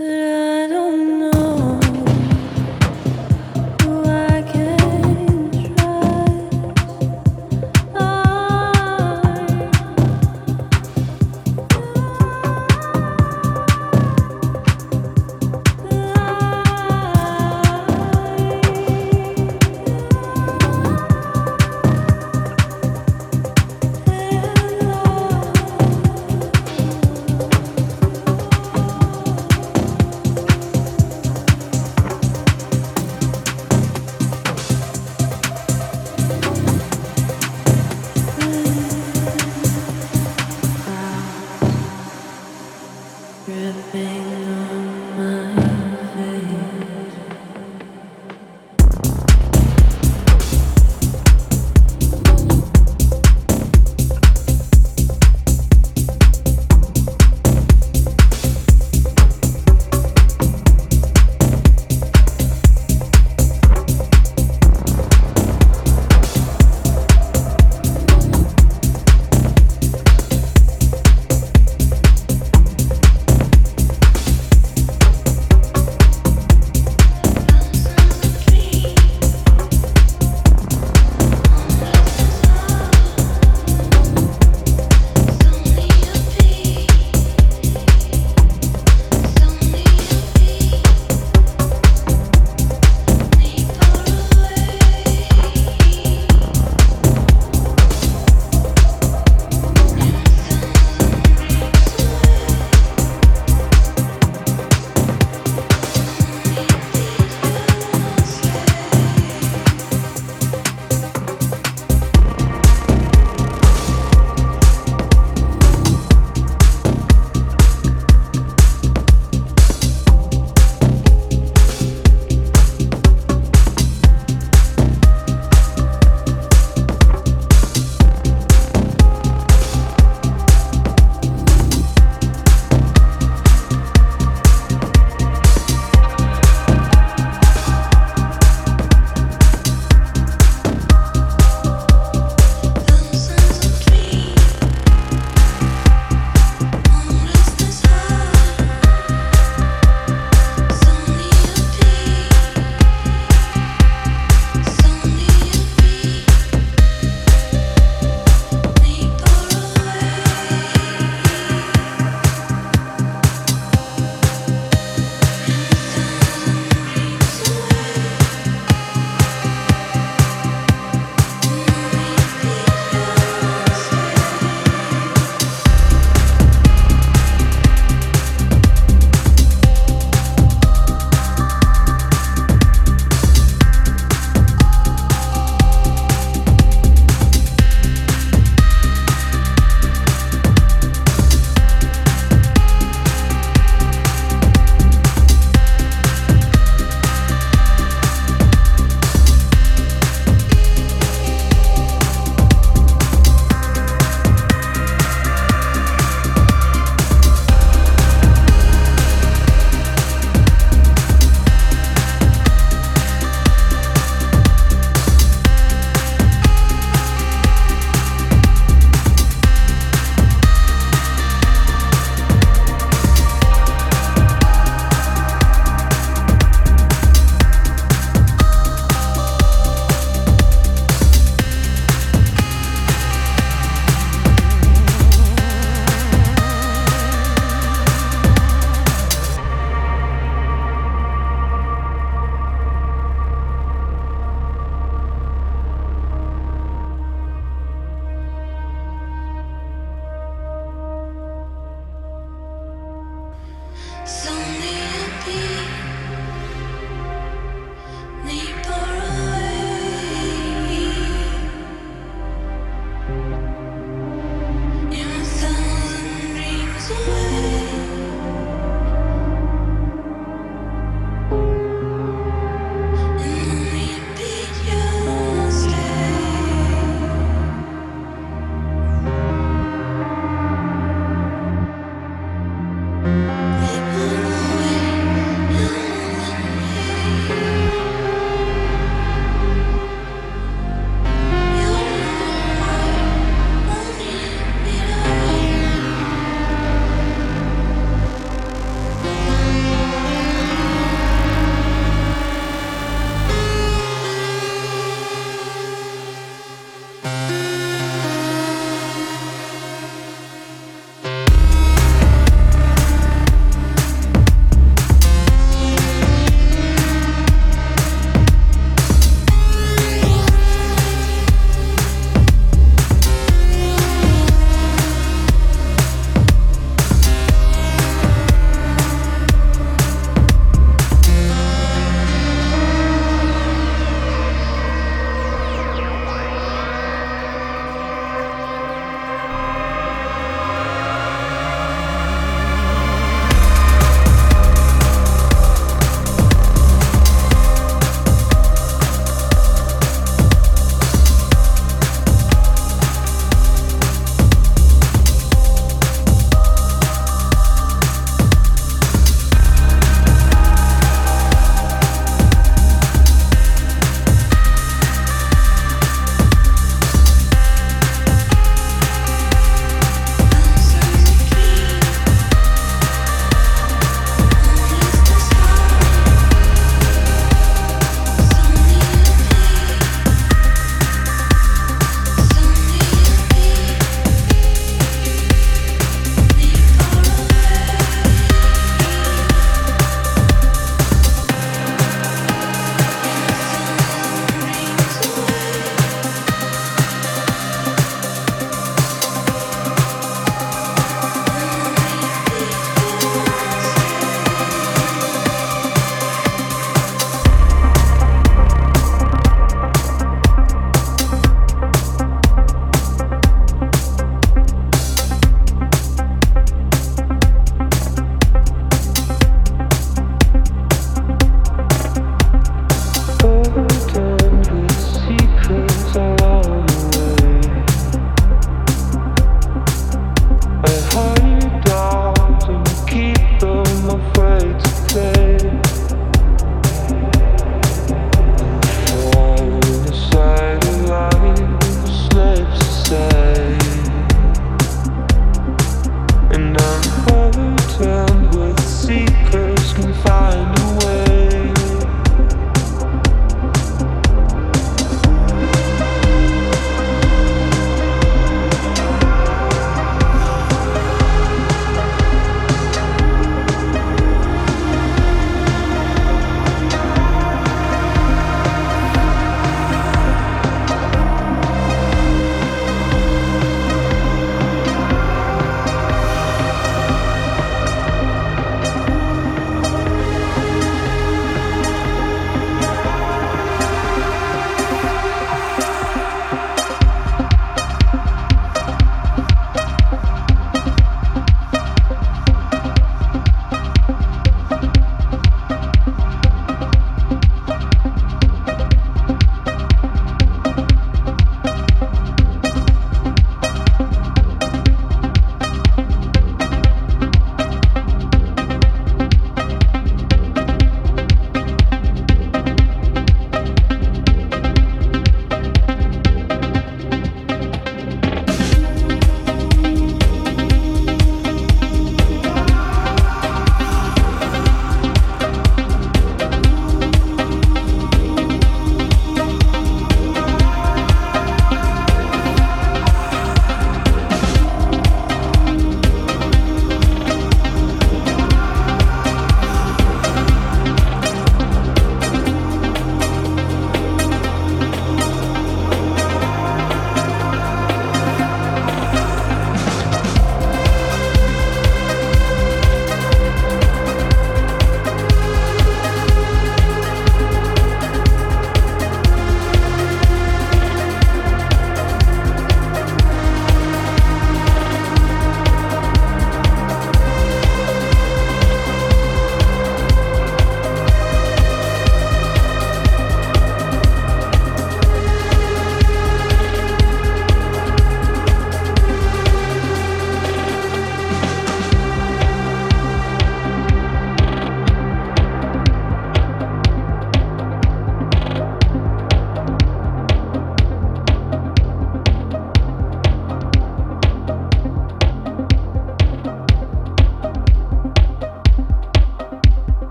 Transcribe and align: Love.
Love. 0.00 0.59